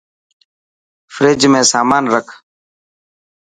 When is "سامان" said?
1.71-2.03